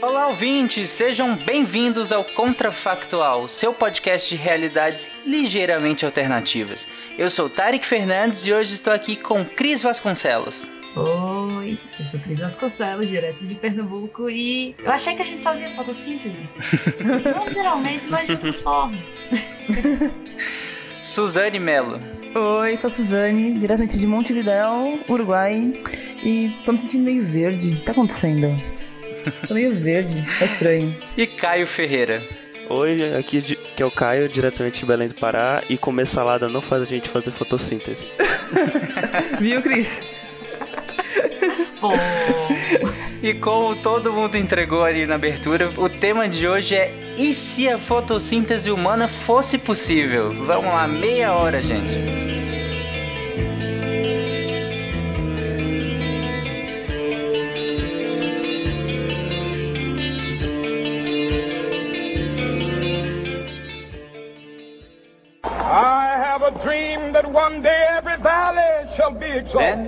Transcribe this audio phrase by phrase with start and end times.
[0.00, 0.90] Olá, ouvintes!
[0.90, 6.86] Sejam bem-vindos ao Contrafactual, seu podcast de realidades ligeiramente alternativas.
[7.16, 10.66] Eu sou Tarek Fernandes e hoje estou aqui com Cris Vasconcelos.
[11.68, 15.68] Oi, eu sou Cris Vasconcelos, direto de Pernambuco, e eu achei que a gente fazia
[15.70, 16.48] fotossíntese.
[17.34, 18.98] Não literalmente, mas de outras formas.
[21.00, 22.00] Suzane Mello.
[22.34, 25.82] Oi, sou a Suzane, diretamente de Montevidéu, Uruguai,
[26.22, 27.72] e tô me sentindo meio verde.
[27.72, 28.48] O que tá acontecendo?
[29.46, 30.96] Tô meio verde, é estranho.
[31.18, 32.22] E Caio Ferreira.
[32.70, 36.48] Oi, aqui de- que é o Caio, diretamente de Belém do Pará, e comer salada
[36.48, 38.06] não faz a gente fazer fotossíntese.
[39.40, 40.00] Viu, Cris?
[41.80, 41.92] Pô,
[43.22, 47.68] E como todo mundo entregou ali na abertura, o tema de hoje é E se
[47.68, 50.32] a fotossíntese humana fosse possível?
[50.44, 51.96] Vamos lá, meia hora, gente.
[65.44, 69.87] I have a dream that one day every valley shall be exalted.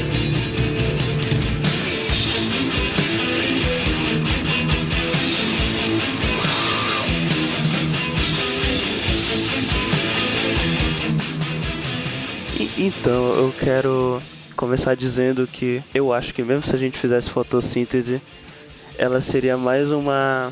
[12.83, 14.19] Então, eu quero
[14.55, 18.19] começar dizendo que eu acho que mesmo se a gente fizesse fotossíntese,
[18.97, 20.51] ela seria mais uma,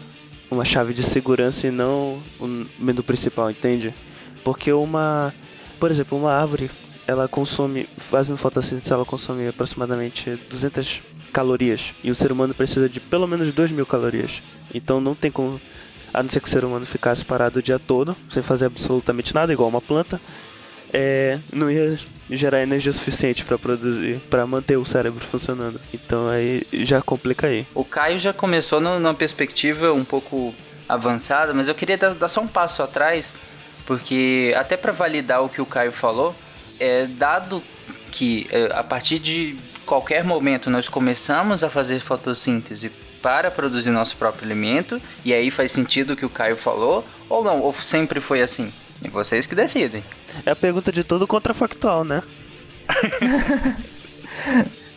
[0.52, 3.96] uma chave de segurança e não o menu principal, entende?
[4.44, 5.34] Porque uma,
[5.80, 6.70] por exemplo, uma árvore,
[7.08, 11.02] ela consome, fazendo fotossíntese, ela consome aproximadamente 200
[11.34, 11.94] calorias.
[12.04, 14.40] E o ser humano precisa de pelo menos 2 mil calorias.
[14.72, 15.60] Então não tem como,
[16.14, 19.34] a não ser que o ser humano ficasse parado o dia todo, sem fazer absolutamente
[19.34, 20.22] nada, igual uma planta,
[20.94, 21.98] é, não ia
[22.30, 25.80] gerar energia suficiente para produzir, para manter o cérebro funcionando.
[25.94, 27.66] Então aí já complica aí.
[27.74, 30.54] O Caio já começou no- numa perspectiva um pouco
[30.88, 33.34] avançada, mas eu queria dar, dar só um passo atrás,
[33.86, 36.36] porque até para validar o que o Caio falou,
[36.80, 37.64] é dado
[38.12, 39.56] que é, a partir de
[39.86, 42.92] qualquer momento nós começamos a fazer fotossíntese
[43.22, 47.44] para produzir nosso próprio alimento, e aí faz sentido o que o Caio falou, ou
[47.44, 48.72] não, ou sempre foi assim?
[49.04, 50.04] E vocês que decidem.
[50.46, 52.22] É a pergunta de todo contrafactual, né?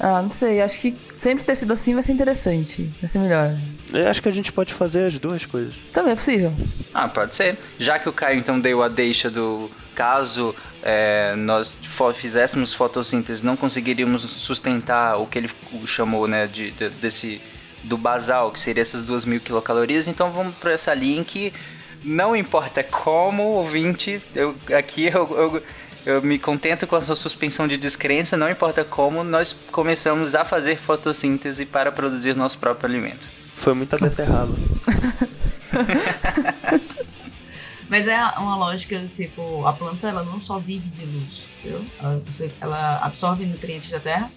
[0.04, 2.90] Ah, não sei, acho que sempre ter sido assim vai ser interessante.
[3.00, 3.56] Vai ser melhor.
[3.92, 5.74] Eu acho que a gente pode fazer as duas coisas.
[5.92, 6.52] Também é possível.
[6.92, 7.56] Ah, pode ser.
[7.78, 11.76] Já que o Caio então deu a deixa do caso é, nós
[12.16, 15.50] fizéssemos fotossíntese, não conseguiríamos sustentar o que ele
[15.86, 17.40] chamou, né, de, de- desse
[17.84, 20.08] do basal, que seria essas duas mil quilocalorias.
[20.08, 21.52] Então vamos para essa linha em que
[22.04, 25.62] não importa como, ouvinte, eu, aqui eu, eu,
[26.04, 30.44] eu me contento com a sua suspensão de descrença, não importa como, nós começamos a
[30.44, 33.26] fazer fotossíntese para produzir nosso próprio alimento.
[33.56, 34.52] Foi muita beterraba.
[37.88, 41.84] mas é uma lógica, tipo, a planta ela não só vive de luz, entendeu?
[42.00, 42.20] Ela,
[42.60, 44.30] ela absorve nutrientes da terra,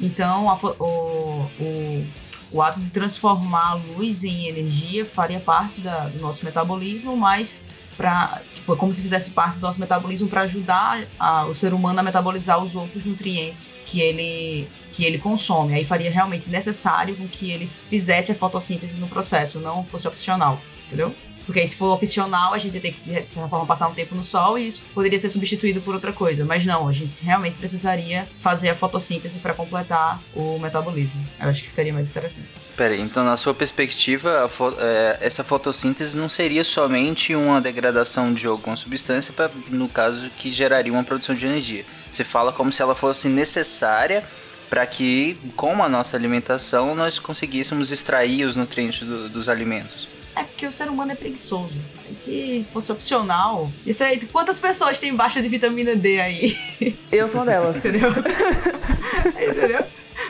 [0.00, 2.06] então a o, o,
[2.52, 7.62] o ato de transformar a luz em energia faria parte da- do nosso metabolismo, mas
[7.96, 11.74] para tipo, é como se fizesse parte do nosso metabolismo para ajudar a- o ser
[11.74, 15.74] humano a metabolizar os outros nutrientes que ele que ele consome.
[15.74, 21.14] Aí faria realmente necessário que ele fizesse a fotossíntese no processo, não fosse opcional, entendeu?
[21.46, 24.14] Porque se for opcional, a gente ia ter que, de certa forma, passar um tempo
[24.14, 26.44] no sol e isso poderia ser substituído por outra coisa.
[26.44, 31.20] Mas não, a gente realmente precisaria fazer a fotossíntese para completar o metabolismo.
[31.40, 32.48] Eu acho que ficaria mais interessante.
[32.76, 38.32] Pera aí, então na sua perspectiva, fo- é, essa fotossíntese não seria somente uma degradação
[38.32, 41.84] de alguma substância, pra, no caso que geraria uma produção de energia.
[42.10, 44.24] Você fala como se ela fosse necessária
[44.68, 50.08] para que, com a nossa alimentação, nós conseguíssemos extrair os nutrientes do- dos alimentos.
[50.34, 51.76] É porque o ser humano é preguiçoso.
[52.08, 53.70] E se fosse opcional.
[53.84, 56.56] Isso aí, quantas pessoas têm baixa de vitamina D aí?
[57.10, 57.76] Eu sou uma delas.
[57.76, 58.10] Entendeu?
[59.28, 59.84] Entendeu?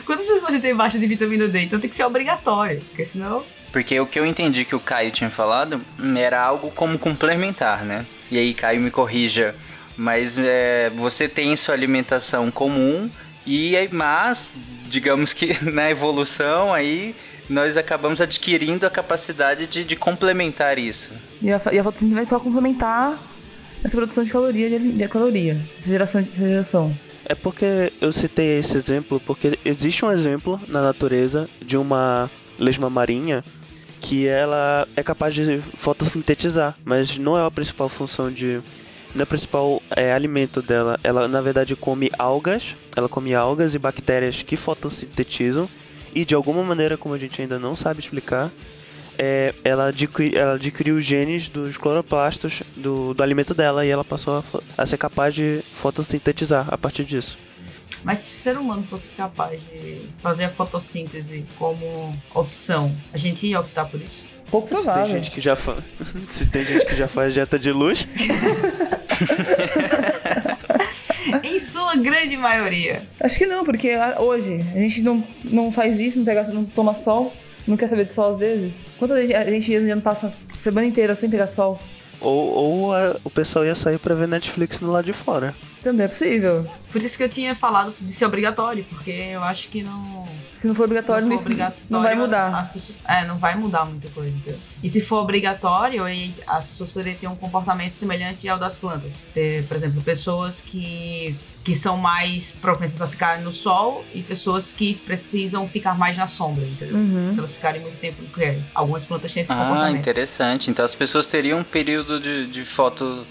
[0.05, 1.61] Quantas pessoas têm baixa de vitamina D?
[1.61, 2.81] Então tem que ser obrigatório.
[2.89, 3.43] Porque senão.
[3.71, 7.85] Porque o que eu entendi que o Caio tinha falado hum, era algo como complementar,
[7.85, 8.05] né?
[8.29, 9.55] E aí, Caio, me corrija
[9.95, 13.09] Mas é, você tem sua alimentação comum
[13.45, 14.53] e aí, mas
[14.87, 17.15] digamos que na evolução aí
[17.51, 21.11] nós acabamos adquirindo a capacidade de, de complementar isso.
[21.41, 23.19] E a, e a fotossíntese vai só complementar
[23.83, 26.97] essa produção de caloria, de, de caloria, essa geração, essa geração.
[27.25, 32.89] É porque eu citei esse exemplo porque existe um exemplo na natureza de uma lesma
[32.89, 33.43] marinha
[33.99, 38.61] que ela é capaz de fotossintetizar, mas não é a principal função de
[39.13, 40.99] não é o principal é, alimento dela.
[41.03, 45.69] Ela na verdade come algas, ela come algas e bactérias que fotossintetizam
[46.13, 48.51] e de alguma maneira, como a gente ainda não sabe explicar,
[49.17, 54.03] é, ela, adqui, ela adquiriu os genes dos cloroplastos do, do alimento dela e ela
[54.03, 54.43] passou
[54.77, 57.37] a, a ser capaz de fotossintetizar a partir disso.
[58.03, 63.45] Mas se o ser humano fosse capaz de fazer a fotossíntese como opção, a gente
[63.45, 64.23] ia optar por isso?
[64.49, 65.07] Pouco Se tem provável.
[65.07, 65.77] gente que já fa...
[66.29, 68.07] se tem gente que já faz dieta de luz,
[71.43, 73.01] em sua grande maioria.
[73.19, 76.65] Acho que não, porque ah, hoje a gente não, não faz isso, não, pega, não
[76.65, 77.33] toma sol,
[77.67, 78.71] não quer saber de sol às vezes.
[78.97, 81.79] Quantas vezes a gente a gente não passa a semana inteira sem pegar sol?
[82.19, 85.55] ou, ou a- o pessoal ia sair pra ver Netflix no lado de fora.
[85.81, 86.67] Também é possível.
[86.91, 90.23] Por isso que eu tinha falado de ser obrigatório, porque eu acho que não.
[90.61, 92.55] Se não for Se obrigatório, não isso for obrigatório, não vai mudar.
[92.55, 94.59] As pessoas, é, não vai mudar muita coisa, entendeu?
[94.83, 99.23] E se for obrigatório, aí as pessoas poderiam ter um comportamento semelhante ao das plantas.
[99.33, 104.71] Ter, por exemplo, pessoas que, que são mais propensas a ficar no sol e pessoas
[104.71, 106.95] que precisam ficar mais na sombra, entendeu?
[106.95, 107.27] Uhum.
[107.27, 108.21] Se elas ficarem muito tempo.
[108.25, 109.97] Porque algumas plantas têm esse Ah, comportamento.
[109.97, 110.69] interessante.
[110.69, 113.25] Então as pessoas teriam um período de, de foto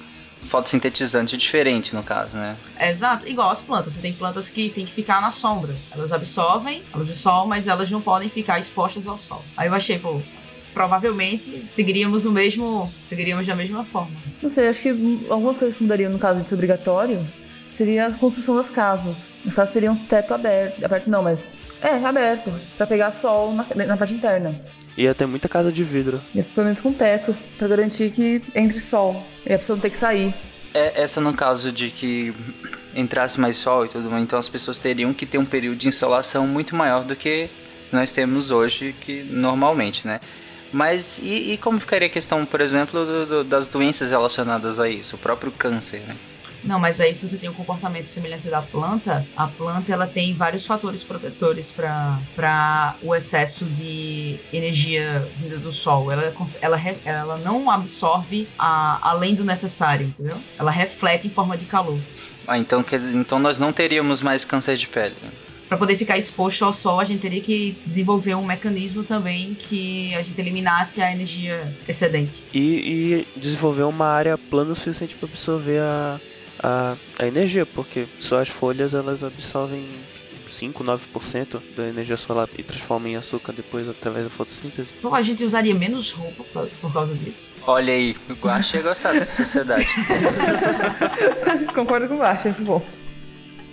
[0.46, 2.56] fotossintetizante diferente, no caso, né?
[2.80, 3.92] Exato, igual as plantas.
[3.92, 5.74] Você tem plantas que tem que ficar na sombra.
[5.90, 9.44] Elas absorvem a luz do sol, mas elas não podem ficar expostas ao sol.
[9.56, 10.20] Aí eu achei, pô,
[10.72, 12.92] provavelmente seguiríamos o mesmo.
[13.02, 14.16] Seguiríamos da mesma forma.
[14.42, 14.90] Não sei, acho que
[15.28, 17.26] algumas coisas que mudariam no caso de ser obrigatório
[17.70, 19.32] seria a construção das casas.
[19.46, 20.84] As casas teriam teto aberto.
[20.84, 21.46] Aberto não, mas.
[21.82, 22.52] É, aberto.
[22.76, 24.54] Pra pegar sol na, na parte interna.
[24.96, 26.20] Ia ter muita casa de vidro.
[26.34, 29.24] E pelo menos com teto, pra garantir que entre sol.
[29.46, 30.34] E a pessoa não ter que sair.
[30.74, 32.34] É, essa no caso de que
[32.94, 35.88] entrasse mais sol e tudo mais, então as pessoas teriam que ter um período de
[35.88, 37.48] insolação muito maior do que
[37.92, 40.20] nós temos hoje, que normalmente, né?
[40.72, 44.88] Mas e, e como ficaria a questão, por exemplo, do- do- das doenças relacionadas a
[44.88, 46.14] isso, o próprio câncer, né?
[46.62, 50.06] Não, mas aí se você tem um comportamento semelhante ao da planta, a planta ela
[50.06, 56.10] tem vários fatores protetores para o excesso de energia vinda do sol.
[56.12, 60.36] Ela, ela, ela não absorve a, além do necessário, entendeu?
[60.58, 61.98] Ela reflete em forma de calor.
[62.46, 65.14] Ah, então, quer- então nós não teríamos mais câncer de pele.
[65.22, 65.30] né?
[65.68, 70.12] Para poder ficar exposto ao sol, a gente teria que desenvolver um mecanismo também que
[70.16, 72.42] a gente eliminasse a energia excedente.
[72.52, 76.20] E, e desenvolver uma área plana o suficiente para absorver a,
[76.62, 79.86] a, a energia, porque só as folhas elas absorvem
[80.50, 84.92] 5, 9% da energia solar e transformam em açúcar depois através da fotossíntese.
[84.98, 87.50] Então a gente usaria menos roupa por- por causa disso.
[87.66, 89.86] Olha aí, eu achei gostar dessa sociedade.
[91.74, 92.84] Concordo com o Baixo, é bom.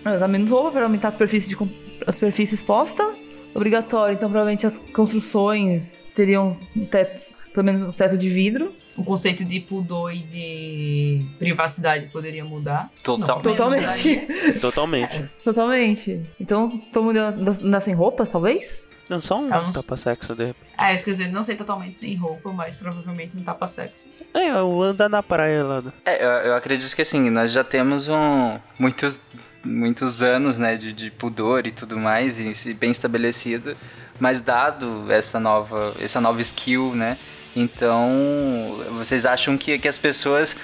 [0.06, 1.58] Usar menos roupa para aumentar a superfície, de,
[2.06, 3.06] a superfície exposta.
[3.54, 7.20] Obrigatório, então provavelmente as construções teriam um teto,
[7.54, 8.72] pelo menos um teto de vidro.
[8.98, 12.90] O conceito de pudor e de privacidade poderia mudar.
[13.04, 13.38] Total.
[13.38, 13.38] Não.
[13.38, 14.28] Totalmente.
[14.60, 15.30] Totalmente.
[15.44, 16.26] Totalmente.
[16.40, 18.84] Então, todo mundo ia andar sem roupa, talvez?
[19.08, 20.68] Não, só um É, uns- tapa-sexo de repente.
[20.78, 24.06] É, isso quer dizer, não sei totalmente sem roupa, mas provavelmente um tapa-sexo.
[24.34, 25.84] É, eu andar na praia lá.
[26.04, 29.22] É, eu, eu acredito que assim, nós já temos um, muitos,
[29.64, 33.78] muitos anos né, de, de pudor e tudo mais, e bem estabelecido,
[34.20, 37.18] mas dado essa nova, essa nova skill, né?
[37.58, 40.56] Então, vocês acham que, que as pessoas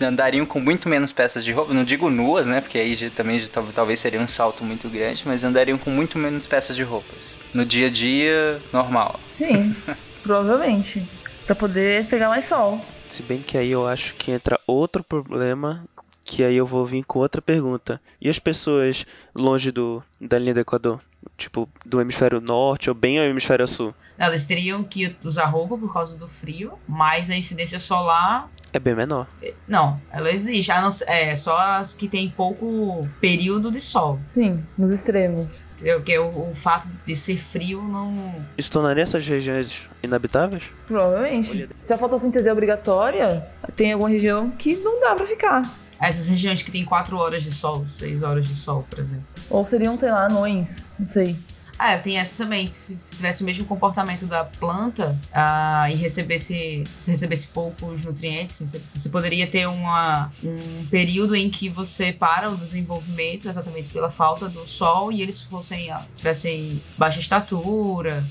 [0.00, 1.72] andariam com muito menos peças de roupa?
[1.74, 2.60] Não digo nuas, né?
[2.60, 3.42] Porque aí já- também
[3.74, 7.18] talvez seria um salto muito grande, mas andariam com muito menos peças de roupas.
[7.52, 9.18] No dia a dia, normal.
[9.30, 9.74] Sim,
[10.22, 11.02] provavelmente.
[11.46, 12.80] Pra poder pegar mais sol.
[13.08, 15.84] Se bem que aí eu acho que entra outro problema,
[16.28, 17.98] que aí eu vou vir com outra pergunta.
[18.20, 21.00] E as pessoas longe do, da linha do Equador?
[21.38, 23.94] Tipo, do hemisfério norte ou bem ao hemisfério sul?
[24.18, 28.50] Elas teriam que usar roupa por causa do frio, mas a incidência solar.
[28.72, 29.26] É bem menor.
[29.66, 30.70] Não, ela existe.
[30.70, 34.20] Não é só as que tem pouco período de sol.
[34.24, 35.46] Sim, nos extremos.
[35.74, 35.96] Entendeu?
[35.96, 38.34] Porque o, o fato de ser frio não.
[38.56, 40.64] Isso tornaria essas regiões inabitáveis?
[40.86, 41.68] Provavelmente.
[41.82, 45.62] Se a fotossíntese é obrigatória, tem alguma região que não dá pra ficar.
[46.00, 49.26] Essas regiões que tem 4 horas de sol, 6 horas de sol, por exemplo.
[49.50, 50.76] Ou seriam, sei lá, anões.
[50.98, 51.36] Não sei.
[51.80, 55.94] Ah, tem essa também, que se, se tivesse o mesmo comportamento da planta ah, e
[55.94, 62.12] recebesse, se recebesse poucos nutrientes, você, você poderia ter uma, um período em que você
[62.12, 68.26] para o desenvolvimento exatamente pela falta do sol e eles fossem, ah, tivessem baixa estatura,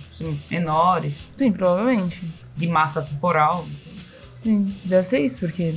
[0.51, 2.21] menores, Sim, provavelmente.
[2.53, 3.65] de massa corporal.
[3.65, 3.93] então.
[4.43, 5.73] Sim, deve ser isso, porque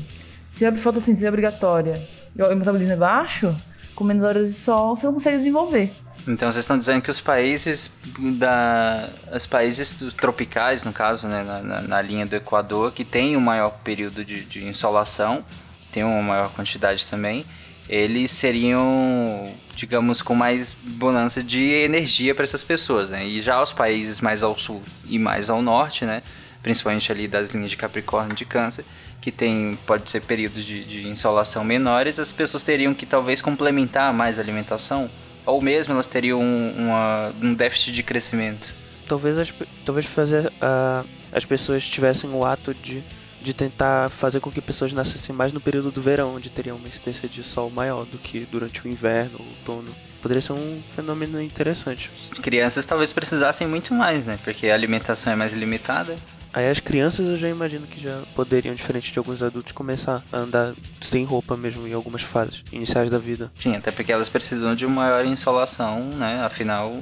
[0.60, 3.56] se a fotossíntese é obrigatória e o metabolismo é baixo,
[3.94, 5.90] com menos horas de sol você não consegue desenvolver.
[6.28, 11.62] Então vocês estão dizendo que os países da, os países tropicais, no caso, né, na,
[11.62, 15.42] na- na linha do Equador, que tem um maior período de, de insolação,
[15.90, 17.46] tem uma maior quantidade também,
[17.88, 23.26] eles seriam, digamos, com mais bonança de energia para essas pessoas, né?
[23.26, 26.22] E já os países mais ao sul e mais ao norte, né,
[26.62, 28.84] principalmente ali das linhas de Capricórnio e de Câncer,
[29.20, 34.12] que tem pode ser períodos de, de insolação menores, as pessoas teriam que talvez complementar
[34.12, 35.10] mais a alimentação
[35.46, 38.68] ou mesmo elas teriam um, uma- um déficit de crescimento.
[39.08, 39.52] Talvez, as,
[39.84, 43.02] talvez fazer ah, as pessoas tivessem o ato de,
[43.42, 46.86] de tentar fazer com que pessoas nascessem mais no período do verão, onde teriam uma
[46.86, 49.90] incidência de sol maior do que durante o inverno, o outono.
[50.22, 52.10] Poderia ser um fenômeno interessante.
[52.42, 54.38] Crianças talvez precisassem muito mais, né?
[54.44, 56.16] Porque a alimentação é mais limitada.
[56.52, 60.38] Aí as crianças eu já imagino que já poderiam, diferente de alguns adultos, começar a
[60.38, 63.52] andar sem roupa mesmo em algumas fases iniciais da vida.
[63.56, 66.42] Sim, até porque elas precisam de uma maior insolação, né?
[66.44, 66.98] Afinal,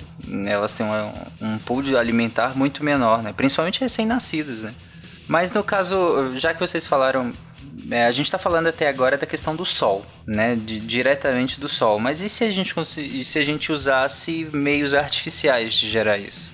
[0.46, 3.32] elas têm uma- um pool de alimentar muito menor, né?
[3.32, 4.74] Principalmente recém-nascidos, né?
[5.26, 7.32] Mas no caso, já que vocês falaram,
[7.90, 10.56] é, a gente está falando até agora da questão do sol, né?
[10.56, 11.98] De- diretamente do sol.
[11.98, 12.74] Mas e se a gente
[13.24, 16.50] se a gente usasse meios artificiais de gerar isso?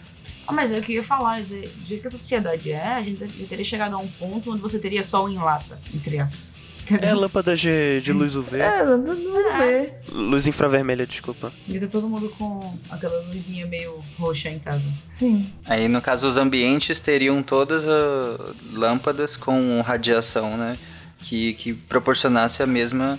[0.47, 3.47] Ah, mas eu queria falar, dizer, do jeito que a sociedade é, a gente já
[3.47, 6.55] teria chegado a um ponto onde você teria sol em lata, entre aspas.
[6.57, 7.19] É Entendeu?
[7.19, 9.95] lâmpada de, de luz UV, É, não, não, não sei.
[10.13, 11.51] luz infravermelha, desculpa.
[11.67, 14.85] Devia ter todo mundo com aquela luzinha meio roxa em casa.
[15.09, 15.51] Sim.
[15.65, 18.39] Aí, no caso, os ambientes teriam todas as
[18.71, 20.77] lâmpadas com radiação, né?
[21.21, 23.19] Que, que proporcionasse a mesma,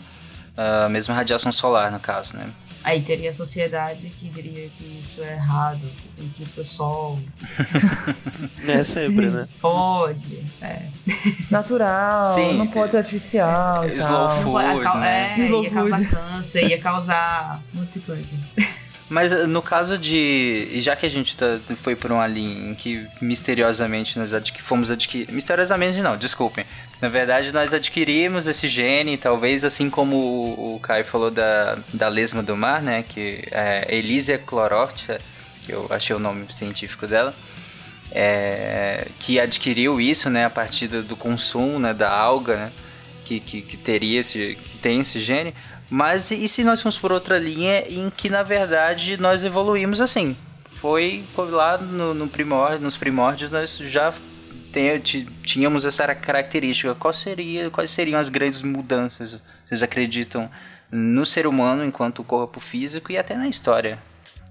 [0.55, 2.51] a mesma radiação solar, no caso, né?
[2.87, 6.63] Aí teria a sociedade que diria que isso é errado, que tem que ir pro
[6.63, 7.19] sol.
[8.67, 9.47] É sempre, né?
[9.61, 10.39] Pode.
[10.61, 10.83] É.
[11.49, 12.57] Natural, Sim.
[12.57, 14.41] não pode ser artificial e Slow tal.
[14.41, 14.51] food.
[14.51, 15.35] Pode- a cau- né?
[15.39, 16.09] É, Slow ia causar food.
[16.09, 18.35] câncer, ia causar muita coisa.
[19.07, 20.67] Mas eh, no caso de.
[20.71, 24.61] E já que a gente tá- foi por uma linha em que misteriosamente nós adqui-
[24.63, 25.31] fomos adquirir.
[25.31, 26.65] Misteriosamente não, desculpem.
[27.01, 32.07] Na verdade, nós adquirimos esse gene, talvez assim como o, o Caio falou da, da
[32.07, 33.03] lesma do mar, né?
[33.07, 35.19] Que é Elysia chlorortia,
[35.65, 37.35] que eu achei o nome científico dela.
[38.11, 42.71] é, que adquiriu isso, né, a partir do, consumo, né, da alga, né,
[43.25, 45.53] que, que, que teria esse, que tem esse gene.
[45.89, 50.35] Mas e se nós formos por outra linha em que na verdade nós evoluímos assim?
[50.81, 54.13] Foi, foi lá no, no primórdio, nos primórdios nós já
[54.75, 56.93] tem- tínhamos essa característica.
[56.93, 59.39] Qual seria, quais seriam as grandes mudanças?
[59.65, 60.49] Vocês acreditam
[60.91, 63.97] no ser humano enquanto corpo físico e até na história?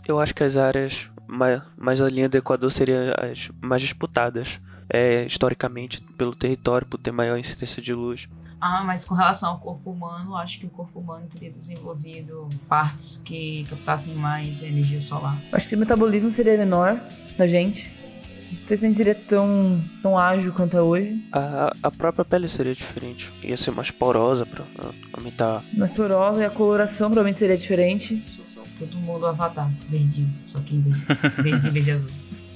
[0.09, 4.59] Eu acho que as áreas mais, mais a linha do Equador seriam as mais disputadas.
[4.87, 8.29] É, historicamente, pelo território, por ter maior incidência de luz.
[8.61, 12.51] Ah, mas com relação ao corpo humano, eu acho que o corpo humano teria desenvolvido
[12.69, 15.39] partes que captassem mais energia solar.
[15.51, 17.01] Acho que o metabolismo seria menor
[17.39, 17.91] da gente.
[18.51, 21.23] Não sei se a gente seria tão, tão ágil quanto é hoje.
[21.33, 23.33] A, a própria pele seria diferente.
[23.43, 24.65] Ia ser mais porosa para
[25.13, 25.63] aumentar.
[25.73, 28.23] Mais porosa e a coloração provavelmente seria diferente.
[28.79, 30.83] Todo mundo avatar, verdinho, só que em
[31.43, 32.11] verde em vez de azul.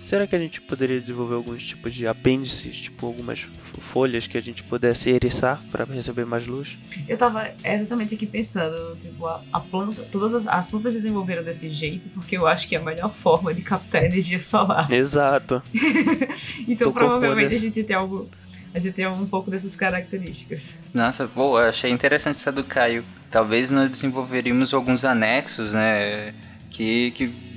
[0.08, 3.46] Será que a gente poderia desenvolver alguns tipos de apêndices, tipo algumas
[3.92, 6.78] folhas que a gente pudesse eriçar para receber mais luz?
[7.06, 11.68] Eu tava exatamente aqui pensando, tipo, a, a planta, todas as, as plantas desenvolveram desse
[11.68, 14.90] jeito porque eu acho que é a melhor forma de captar energia solar.
[14.90, 15.62] Exato.
[16.66, 18.30] Então Tô provavelmente a gente tem algo,
[18.72, 20.78] a gente tem um pouco dessas características.
[20.94, 23.04] Nossa, boa, achei interessante essa do Caio.
[23.30, 26.34] Talvez nós desenvolveríamos alguns anexos, né?
[26.70, 27.47] Que, que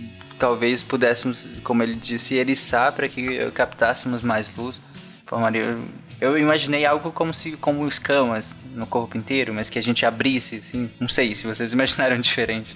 [0.41, 4.81] talvez pudéssemos, como ele disse, eriçar para que captássemos mais luz.
[5.27, 5.77] Formaria.
[6.19, 10.55] Eu imaginei algo como se como escamas no corpo inteiro, mas que a gente abrisse,
[10.57, 10.89] assim.
[10.99, 12.75] Não sei se vocês imaginaram diferente.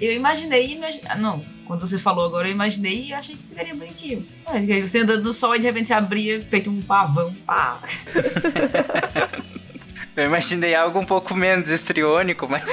[0.00, 4.26] Eu imaginei, imagi- não, quando você falou agora, eu imaginei e achei que ficaria bonitinho.
[4.46, 7.80] Aí Você andando no sol e de repente você abria, feito um pavão, pá.
[10.16, 12.72] Eu imaginei algo um pouco menos estriônico, mas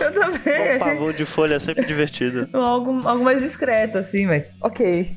[0.00, 0.76] Eu também.
[0.76, 2.48] Um pavão de folha é sempre divertido.
[2.52, 5.16] Algo, algo mais discreto, assim, mas ok.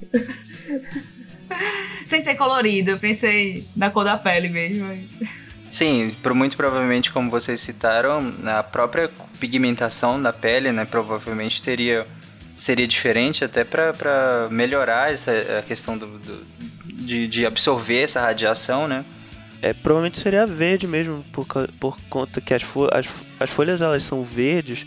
[2.06, 4.86] Sem ser colorido, eu pensei na cor da pele mesmo.
[4.86, 5.30] Mas...
[5.72, 12.06] Sim, por muito provavelmente, como vocês citaram, a própria pigmentação da pele, né, provavelmente teria
[12.58, 16.46] seria diferente até para melhorar essa a questão do, do
[16.86, 19.04] de, de absorver essa radiação, né?
[19.66, 21.48] É, provavelmente seria verde mesmo, por,
[21.80, 23.08] por conta que as, fo- as,
[23.40, 24.86] as folhas elas são verdes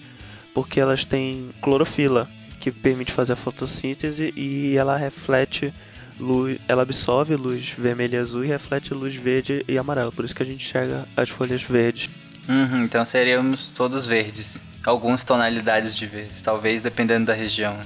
[0.54, 2.28] porque elas têm clorofila,
[2.60, 5.74] que permite fazer a fotossíntese e ela reflete
[6.18, 10.34] luz, ela absorve luz vermelha e azul e reflete luz verde e amarela, por isso
[10.34, 12.08] que a gente enxerga as folhas verdes.
[12.48, 14.62] Uhum, então seríamos todos verdes.
[14.84, 17.76] Algumas tonalidades de verdes, talvez dependendo da região.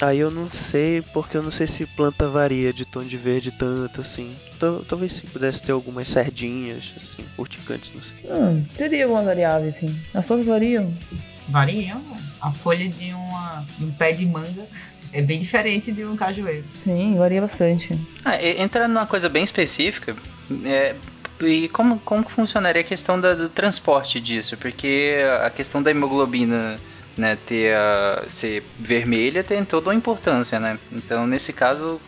[0.00, 3.52] Aí eu não sei, porque eu não sei se planta varia de tom de verde
[3.52, 4.34] tanto assim.
[4.58, 8.16] Tal- Talvez sim, pudesse ter algumas sardinhas, assim, urticantes, não sei.
[8.30, 9.94] Hum, teria algumas variáveis, sim.
[10.14, 10.92] As plantas variam.
[11.48, 11.98] Variam.
[12.00, 12.16] né?
[12.40, 14.66] A folha de, uma, de um pé de manga
[15.12, 16.64] é bem diferente de um cajueiro.
[16.84, 17.98] Sim, varia bastante.
[18.24, 20.14] Ah, entrando numa coisa bem específica,
[20.64, 20.94] é,
[21.40, 24.56] e como, como funcionaria a questão da- do transporte disso?
[24.56, 26.76] Porque a questão da hemoglobina
[27.16, 30.78] né, ter a, ser vermelha tem toda uma importância, né?
[30.92, 32.00] Então, nesse caso,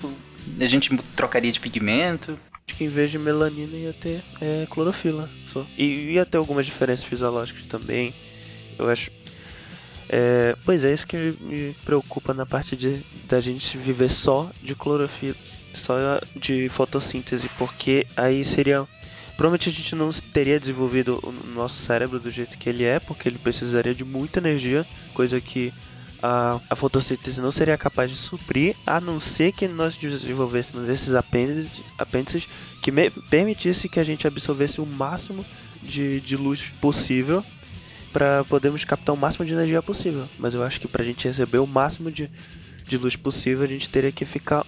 [0.58, 2.38] a gente trocaria de pigmento.
[2.66, 5.66] Acho que em vez de melanina ia ter é, clorofila só.
[5.76, 8.14] E ia ter algumas diferenças fisiológicas também.
[8.78, 9.10] Eu acho.
[10.08, 14.50] É, pois é, isso que me, me preocupa na parte de da gente viver só
[14.62, 15.36] de clorofila,
[15.72, 18.86] só de fotossíntese, porque aí seria.
[19.36, 23.26] Provavelmente a gente não teria desenvolvido o nosso cérebro do jeito que ele é, porque
[23.26, 25.72] ele precisaria de muita energia, coisa que
[26.22, 31.14] a, a fotossíntese não seria capaz de suprir, a não ser que nós desenvolvêssemos esses
[31.14, 32.48] apêndices, apêndices
[32.82, 32.92] que
[33.28, 35.44] permitisse que a gente absorvesse o máximo
[35.82, 37.44] de, de luz possível
[38.12, 40.28] para podermos captar o máximo de energia possível.
[40.38, 42.30] Mas eu acho que para a gente receber o máximo de,
[42.84, 44.66] de luz possível, a gente teria que ficar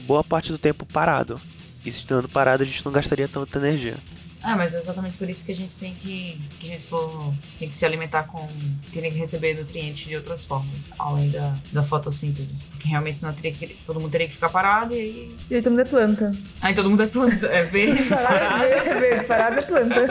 [0.00, 1.40] boa parte do tempo parado.
[1.84, 3.96] E estando parado, a gente não gastaria tanta energia.
[4.44, 7.32] Ah, mas é exatamente por isso que a gente tem que, que a gente falou,
[7.58, 8.46] tem que se alimentar com,
[8.92, 12.54] tem que receber nutrientes de outras formas, além da, da fotossíntese.
[12.70, 15.36] Porque realmente não teria que, todo mundo teria que ficar parado e aí...
[15.50, 16.32] E aí todo mundo é planta.
[16.60, 18.64] Aí todo mundo é planta, é verde, parado.
[18.64, 20.06] É verde, parado é planta.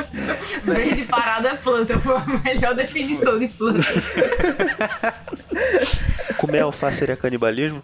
[0.64, 3.86] Verde parado é planta, foi a melhor definição de planta.
[6.38, 7.82] Comer alface seria canibalismo?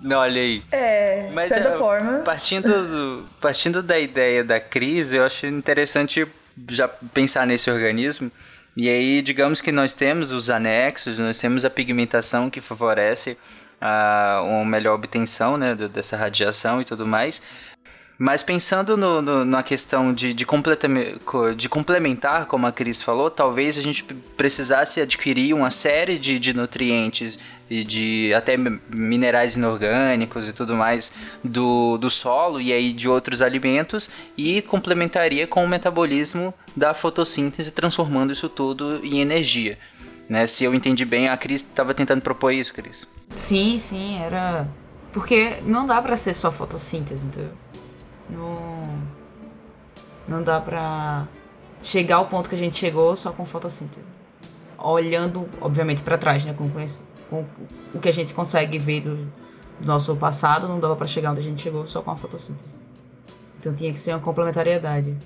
[0.00, 0.62] Não, olha aí.
[0.72, 2.18] É, Mas certa é, forma.
[2.20, 6.26] partindo, do- partindo da ideia da crise, eu acho interessante
[6.70, 8.30] já pensar nesse organismo.
[8.76, 13.36] E aí, digamos que nós temos os anexos, nós temos a pigmentação que favorece
[13.80, 17.42] a, uma melhor obtenção né, dessa radiação e tudo mais.
[18.22, 20.44] Mas pensando no, no- na questão de, de,
[21.56, 24.04] de complementar, como a Cris falou, talvez a gente
[24.36, 27.38] precisasse adquirir uma série de, de nutrientes
[27.70, 33.08] e de até mi- minerais inorgânicos e tudo mais do, do solo e aí de
[33.08, 39.78] outros alimentos e complementaria com o metabolismo da fotossíntese, transformando isso tudo em energia.
[40.28, 40.46] Né?
[40.46, 43.06] Se eu entendi bem, a Cris estava tentando propor isso, Cris.
[43.30, 44.68] Sim, sim, era...
[45.10, 47.52] Porque não dá pra ser só fotossíntese, entendeu?
[48.32, 49.20] Não...
[50.28, 51.26] Não dá pra
[51.82, 54.06] chegar ao ponto que a gente chegou só com fotossíntese.
[54.78, 56.54] Olhando, obviamente, pra trás, né?
[56.54, 57.44] Com, com
[57.94, 61.40] o que a gente consegue ver do, do nosso passado, não dava pra chegar onde
[61.40, 62.74] a gente chegou só com a fotossíntese.
[63.58, 65.16] Então tinha que ser uma complementariedade.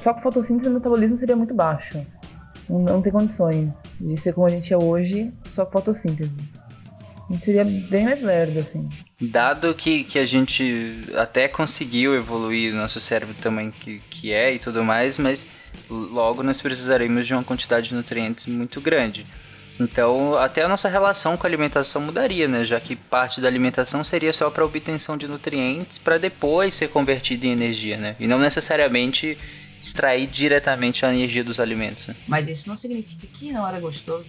[0.00, 2.04] Só com fotossíntese o metabolismo seria muito baixo.
[2.68, 6.36] Não, não tem condições de ser como a gente é hoje, só com fotossíntese.
[7.28, 8.88] A gente seria bem mais lerdo, assim.
[9.20, 14.32] Dado que, que a gente até conseguiu evoluir o nosso cérebro do tamanho que, que
[14.32, 15.46] é e tudo mais, mas
[15.90, 19.26] logo nós precisaremos de uma quantidade de nutrientes muito grande.
[19.80, 22.64] Então, até a nossa relação com a alimentação mudaria, né?
[22.64, 27.44] Já que parte da alimentação seria só para obtenção de nutrientes para depois ser convertido
[27.44, 28.16] em energia, né?
[28.18, 29.36] E não necessariamente
[29.82, 32.08] extrair diretamente a energia dos alimentos.
[32.08, 32.16] Né?
[32.26, 34.26] Mas isso não significa que não era gostoso.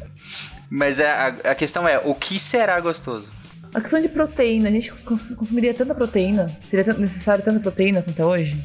[0.74, 3.30] Mas é, a, a questão é, o que será gostoso?
[3.76, 6.50] A questão de proteína, a gente cons- consumiria tanta proteína?
[6.70, 8.64] Seria necessário tanta proteína quanto é hoje?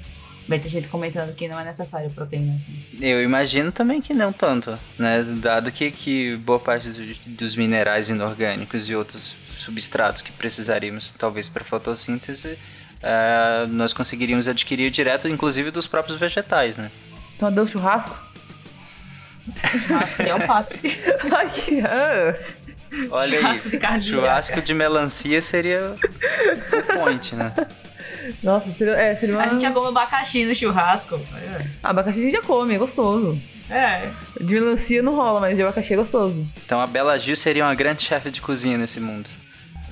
[0.49, 2.73] Bem, tem gente comentando que não é necessário proteína, assim.
[3.01, 5.25] Eu imagino também que não tanto, né?
[5.39, 11.49] Dado que, que boa parte dos, dos minerais inorgânicos e outros substratos que precisaríamos, talvez,
[11.49, 12.57] para fotossíntese,
[13.03, 16.93] ah, nós conseguiríamos adquirir direto, inclusive, dos próprios vegetais, né?
[17.35, 18.17] Então adeus churrasco?
[19.87, 20.81] Churrasco de alface.
[23.11, 25.95] Olha Churrasco aí, de carne churrasco de melancia seria
[26.73, 27.53] o point, né?
[28.43, 29.45] Nossa, seria, é, seria uma...
[29.45, 31.21] A gente já come abacaxi no churrasco.
[31.83, 33.41] Ah, abacaxi a gente já come, é gostoso.
[33.71, 34.11] É.
[34.41, 36.47] De melancia não rola, mas de abacaxi é gostoso.
[36.65, 39.29] Então a Bela Gil seria uma grande chefe de cozinha nesse mundo.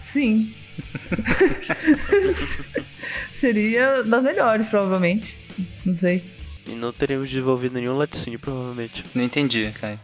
[0.00, 0.54] Sim.
[3.38, 5.36] seria das melhores, provavelmente.
[5.84, 6.24] Não sei.
[6.66, 9.04] E não teríamos desenvolvido nenhum laticínio, provavelmente.
[9.14, 9.98] Não entendi, Caio.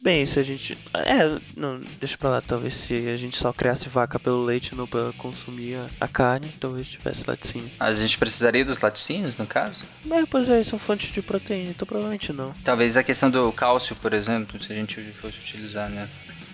[0.00, 0.78] Bem, se a gente.
[0.94, 2.40] É, não, deixa pra lá.
[2.40, 6.52] Talvez se a gente só criasse vaca pelo leite não pra consumir a, a carne,
[6.60, 7.68] talvez tivesse laticínio.
[7.80, 9.84] A gente precisaria dos laticínios, no caso?
[10.08, 12.52] É, pois é, são fontes de proteína, então provavelmente não.
[12.62, 16.08] Talvez a questão do cálcio, por exemplo, se a gente fosse utilizar, né?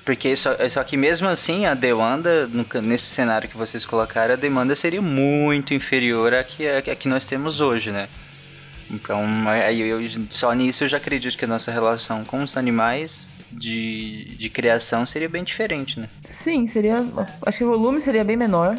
[0.06, 2.48] Porque só, só que mesmo assim a demanda,
[2.82, 7.26] nesse cenário que vocês colocaram, a demanda seria muito inferior à que, à que nós
[7.26, 8.08] temos hoje, né?
[8.90, 13.28] Então, aí eu, só nisso eu já acredito que a nossa relação com os animais
[13.50, 16.08] de, de criação seria bem diferente, né?
[16.24, 17.04] Sim, seria.
[17.46, 18.76] Acho que o volume seria bem menor,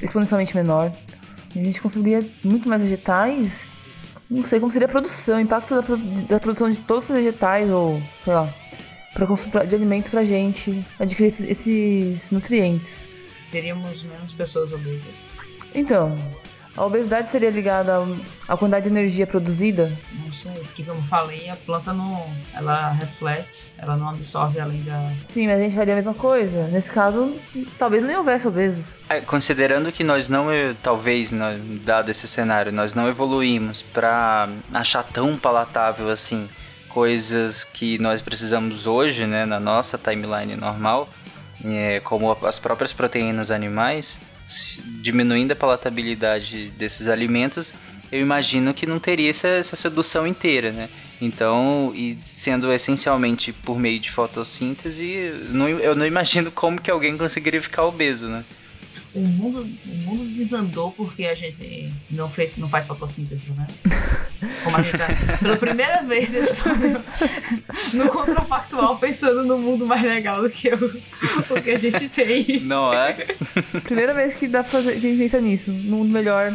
[0.00, 0.92] exponencialmente menor.
[1.54, 3.48] A gente consumiria muito mais vegetais.
[4.28, 5.82] Não sei como seria a produção, o impacto da,
[6.28, 8.52] da produção de todos os vegetais, ou sei lá,
[9.12, 13.04] para consumo de alimento pra gente adquirir esses, esses nutrientes.
[13.50, 15.26] Teríamos menos pessoas obesas.
[15.74, 16.18] Então,
[16.76, 18.00] a obesidade seria ligada
[18.48, 19.96] à quantidade de energia produzida?
[20.24, 22.24] Não sei, porque como eu falei, a planta não.
[22.52, 25.12] Ela reflete, ela não absorve além da.
[25.26, 26.66] Sim, mas a gente faria a mesma coisa.
[26.68, 27.36] Nesse caso,
[27.78, 28.84] talvez nem houvesse obesos.
[29.08, 30.46] É, Considerando que nós não,
[30.82, 31.30] talvez,
[31.84, 36.48] dado esse cenário, nós não evoluímos para achar tão palatável assim
[36.88, 41.08] coisas que nós precisamos hoje, né, na nossa timeline normal,
[41.64, 44.20] eh, como as próprias proteínas animais,
[45.00, 47.72] diminuindo a palatabilidade desses alimentos,
[48.12, 50.88] eu imagino que não teria essa, essa sedução inteira, né?
[51.20, 57.16] Então, e sendo essencialmente por meio de fotossíntese, não- eu não imagino como que alguém
[57.16, 58.44] conseguiria ficar obeso, né?
[59.14, 63.66] O mundo, o mundo desandou porque a gente não, fez, não faz fotossíntese, né?
[64.64, 65.06] Como a gente tá.
[65.38, 70.68] Pela primeira vez eu estou no, no contrafactual pensando no mundo mais legal do que
[70.68, 71.02] o,
[71.50, 72.60] o que a gente tem.
[72.60, 73.12] Não é?
[73.84, 75.70] Primeira vez que dá pra fazer, que a gente pensa nisso.
[75.70, 76.52] Num mundo melhor.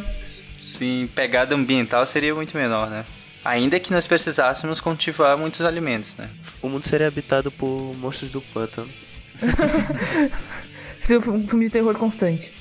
[0.60, 3.06] Sim, pegada ambiental seria muito menor, né?
[3.44, 6.30] Ainda que nós precisássemos cultivar muitos alimentos, né?
[6.62, 8.90] O mundo seria habitado por monstros do pântano.
[11.18, 12.52] Um filme de terror constante.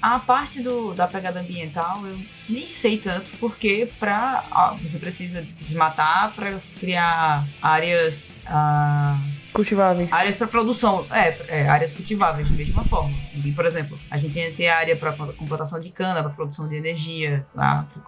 [0.00, 2.16] A parte do, da pegada ambiental eu
[2.48, 8.32] nem sei tanto, porque pra, ah, você precisa desmatar para criar áreas.
[8.46, 9.18] ah,
[9.52, 10.12] Cultiváveis.
[10.12, 13.12] áreas para produção, é, é, áreas cultiváveis, de mesma forma.
[13.44, 16.76] E, por exemplo, a gente ia ter área para plantação de cana, para produção de
[16.76, 17.44] energia,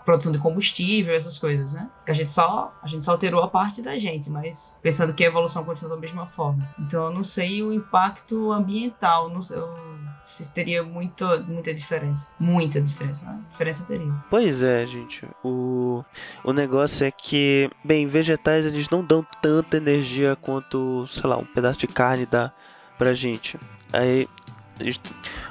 [0.04, 1.88] produção de combustível, essas coisas, né?
[2.04, 5.24] Que a gente só a gente só alterou a parte da gente, mas pensando que
[5.24, 6.68] a evolução continua da mesma forma.
[6.78, 9.89] Então eu não sei o impacto ambiental, não sei, eu-
[10.30, 13.40] se teria muito, muita diferença, muita diferença, né?
[13.50, 14.14] Diferença teria.
[14.30, 15.26] Pois é, gente.
[15.42, 16.04] O,
[16.44, 21.44] o negócio é que, bem, vegetais eles não dão tanta energia quanto, sei lá, um
[21.44, 22.52] pedaço de carne dá
[22.96, 23.58] pra gente.
[23.92, 24.28] Aí,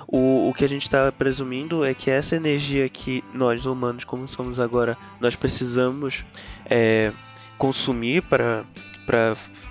[0.07, 4.29] o, o que a gente tá presumindo é que essa energia que nós humanos, como
[4.29, 6.23] somos agora, nós precisamos
[6.65, 7.11] é,
[7.57, 8.63] consumir para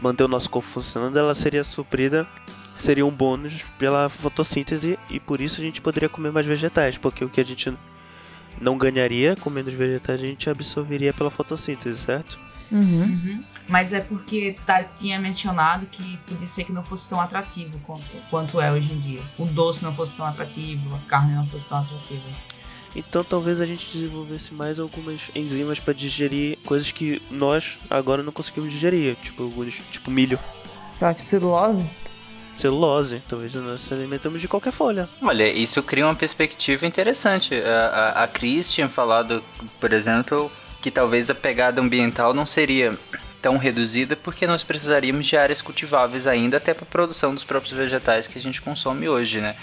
[0.02, 2.28] manter o nosso corpo funcionando, ela seria suprida
[2.78, 7.24] seria um bônus pela fotossíntese e por isso a gente poderia comer mais vegetais, porque
[7.24, 7.72] o que a gente
[8.60, 12.38] não ganharia comendo os vegetais a gente absorveria pela fotossíntese, certo?
[12.70, 13.42] Uhum.
[13.66, 18.06] Mas é porque Tarek tinha mencionado que podia ser que não fosse tão atrativo quanto,
[18.28, 19.20] quanto é hoje em dia.
[19.38, 22.22] O doce não fosse tão atrativo, a carne não fosse tão atrativa.
[22.94, 28.32] Então talvez a gente desenvolvesse mais algumas enzimas para digerir coisas que nós agora não
[28.32, 30.38] conseguimos digerir, tipo alguns, tipo milho,
[30.98, 31.84] Tá, tipo celulose?
[32.58, 35.08] Celulose, talvez nós nos alimentamos de qualquer folha.
[35.22, 37.54] Olha, isso cria uma perspectiva interessante.
[37.54, 37.86] A,
[38.20, 39.42] a, a Cris tinha falado,
[39.80, 40.50] por exemplo,
[40.82, 42.96] que talvez a pegada ambiental não seria
[43.40, 47.72] tão reduzida porque nós precisaríamos de áreas cultiváveis ainda até para a produção dos próprios
[47.72, 49.54] vegetais que a gente consome hoje, né?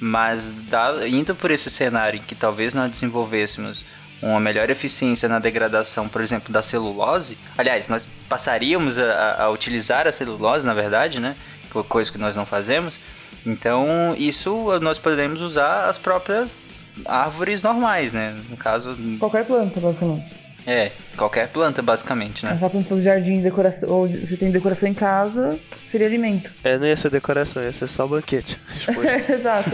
[0.00, 3.84] Mas dá- indo por esse cenário em que talvez nós desenvolvêssemos
[4.20, 10.06] uma melhor eficiência na degradação, por exemplo, da celulose, aliás, nós passaríamos a- a utilizar
[10.06, 11.34] a celulose, na verdade, né?
[11.74, 12.98] Co- Coisa que nós não fazemos.
[13.44, 16.58] Então, isso nós podemos usar as próprias
[17.04, 18.34] árvores normais, né?
[18.48, 20.32] No caso, Qualquer planta, basicamente.
[20.66, 22.52] é, qualquer planta, basicamente, né?
[22.52, 25.58] Aquela planta do jardim, decoração, ou você tem decoração em casa,
[25.90, 26.50] seria alimento.
[26.64, 28.58] É, não ia ser decoração, ia ser só banquete.
[28.78, 29.02] Exposto.
[29.32, 29.70] Exato.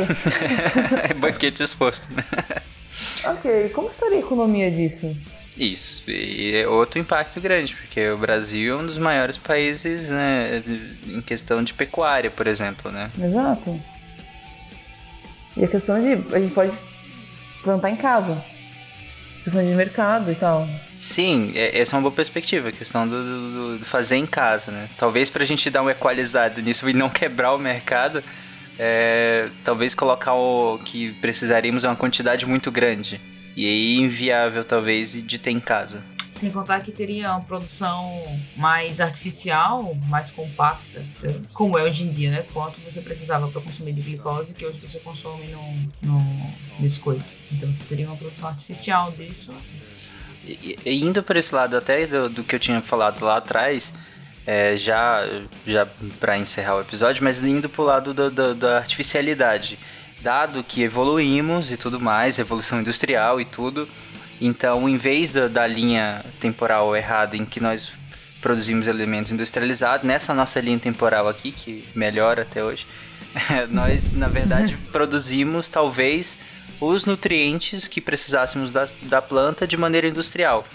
[1.08, 2.24] É banquete exposto, né?
[3.24, 5.16] ok, como estaria a economia disso?
[5.62, 10.62] Isso, e é outro impacto grande, porque o Brasil é um dos maiores países, né,
[11.06, 13.10] em questão de pecuária, por exemplo, né?
[13.22, 13.78] Exato.
[15.56, 16.34] E a questão de.
[16.34, 16.72] A gente pode
[17.62, 18.42] plantar em casa.
[19.44, 20.66] Questão de mercado e tal.
[20.96, 24.70] Sim, é- essa é uma boa perspectiva, a questão do, do- do fazer em casa,
[24.70, 24.88] né?
[24.96, 28.24] Talvez pra gente dar uma equalizada nisso e não quebrar o mercado,
[28.78, 33.20] é, talvez colocar o que precisaríamos é uma quantidade muito grande.
[33.56, 36.04] E aí inviável, talvez, de ter em casa.
[36.30, 38.22] Sem contar que teria uma produção
[38.56, 41.04] mais artificial, mais compacta,
[41.52, 42.44] como é hoje em dia, né?
[42.52, 47.24] Quanto você precisava para consumir de glicose que hoje você consome no, no biscoito.
[47.50, 49.52] Então você teria uma produção artificial disso.
[50.44, 53.92] E, e indo por esse lado até do, do que eu tinha falado lá atrás,
[54.46, 55.22] é, já,
[55.66, 55.86] já
[56.18, 59.78] para encerrar o episódio, mas indo pro lado do, do, da artificialidade.
[60.22, 63.88] Dado que evoluímos e tudo mais, evolução industrial e tudo,
[64.40, 67.92] então em vez da, da linha temporal errada em que nós
[68.40, 72.86] produzimos elementos industrializados, nessa nossa linha temporal aqui, que melhora até hoje,
[73.70, 76.38] nós na verdade produzimos talvez
[76.80, 80.66] os nutrientes que precisássemos da, da planta de maneira industrial.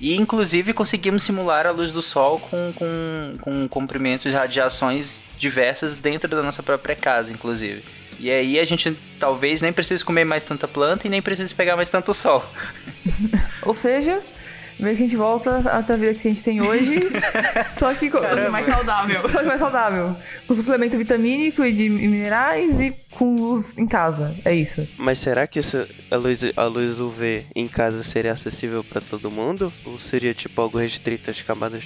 [0.00, 5.94] E inclusive conseguimos simular a luz do sol com, com, com comprimentos de radiações diversas
[5.94, 7.82] dentro da nossa própria casa, inclusive.
[8.18, 11.76] E aí a gente talvez nem precise comer mais tanta planta e nem precise pegar
[11.76, 12.44] mais tanto sol.
[13.62, 14.22] Ou seja,
[14.78, 17.00] meio que a gente volta até a vida que a gente tem hoje,
[17.78, 19.28] só que, com, Só que mais saudável.
[19.30, 20.16] só que mais saudável.
[20.46, 24.34] Com suplemento vitamínico e de minerais e com luz em casa.
[24.44, 24.86] É isso.
[24.98, 29.30] Mas será que essa, a, luz, a luz UV em casa seria acessível para todo
[29.30, 29.72] mundo?
[29.84, 31.84] Ou seria tipo algo restrito às camadas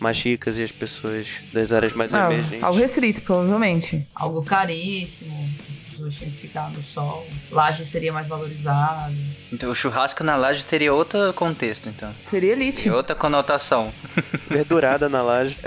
[0.00, 2.62] mais ricas e às pessoas das áreas mais Ah, emergentes?
[2.62, 4.06] algo restrito, provavelmente.
[4.14, 7.26] Algo caríssimo, as pessoas tinham que ficar no sol.
[7.50, 9.14] Laje seria mais valorizado.
[9.52, 12.12] Então o churrasco na laje teria outro contexto, então.
[12.28, 12.78] Seria elite.
[12.84, 13.92] Teria outra conotação.
[14.50, 15.56] Verdurada na laje.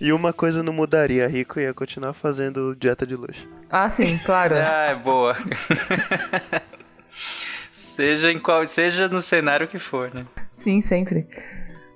[0.00, 3.44] E uma coisa não mudaria, rico ia continuar fazendo dieta de luxo.
[3.68, 4.54] Ah, sim, claro.
[4.54, 5.36] Ah, é boa.
[7.98, 10.24] seja em qual, seja no cenário que for, né?
[10.52, 11.26] Sim, sempre.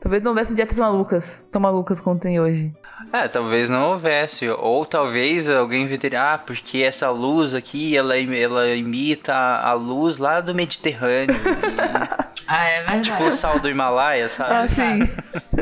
[0.00, 2.74] Talvez não houvesse dietas malucas, tão malucas quanto tem hoje.
[3.12, 4.48] É, talvez não houvesse.
[4.48, 10.40] Ou talvez alguém inventaria, ah, porque essa luz aqui, ela, ela imita a luz lá
[10.40, 11.36] do Mediterrâneo.
[12.54, 13.02] Ah, é verdade.
[13.04, 14.52] tipo o sal do Himalaia, sabe?
[14.52, 15.08] Ah, sim.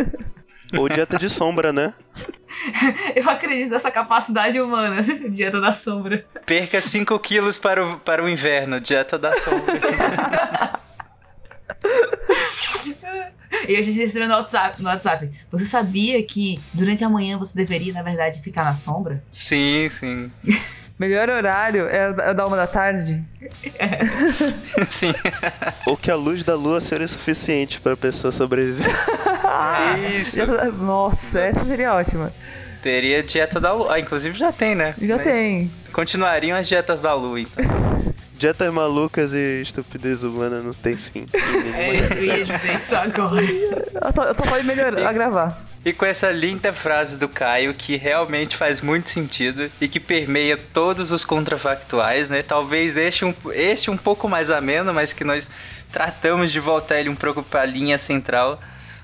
[0.78, 1.94] Ou dieta de sombra, né?
[3.16, 6.24] Eu acredito nessa capacidade humana, dieta da sombra.
[6.46, 9.78] Perca 5 quilos para o, para o inverno, dieta da sombra.
[13.68, 15.30] E a gente recebeu no WhatsApp, no WhatsApp.
[15.50, 19.22] Você sabia que durante a manhã você deveria, na verdade, ficar na sombra?
[19.30, 20.30] sim, sim.
[20.98, 23.24] Melhor horário é o da- é o da uma da tarde.
[24.86, 25.14] Sim.
[25.86, 28.86] Ou que a luz da lua seria suficiente para a pessoa sobreviver.
[30.20, 30.36] Isso.
[30.36, 32.32] Dieta da- Nossa, essa seria ótima.
[32.82, 33.94] Teria dieta da lua.
[33.94, 34.94] Ah, inclusive já tem, né?
[35.00, 35.70] Já Mas tem.
[35.92, 37.64] Continuariam as dietas da lua, então.
[38.40, 41.26] Dietas malucas e estupidez humana não tem fim.
[41.76, 43.36] É, eu ia dizer isso agora.
[44.14, 45.58] Só, só pode melhorar, agravar.
[45.84, 50.56] E com essa linda frase do Caio, que realmente faz muito sentido e que permeia
[50.56, 52.42] todos os contrafactuais, né?
[52.42, 55.50] Talvez este um, este um pouco mais ameno, mas que nós
[55.92, 58.58] tratamos de voltar ele um pouco para a linha central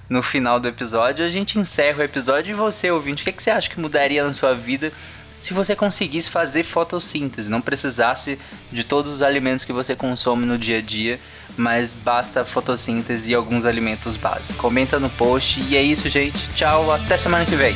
[0.09, 1.25] no final do episódio.
[1.25, 4.25] A gente encerra o episódio e você, ouvinte, o que, que você acha que mudaria
[4.25, 4.93] na sua vida
[5.39, 8.39] se você conseguisse fazer fotossíntese, não precisasse
[8.73, 11.21] de todos os alimentos que você consome no dia a dia,
[11.57, 14.57] mas basta fotossíntese e alguns alimentos básicos.
[14.57, 16.49] Comenta no post e é isso, gente.
[16.55, 17.75] Tchau, até semana que vem.